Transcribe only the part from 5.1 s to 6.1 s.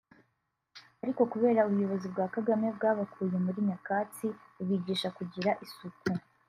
kugira isuku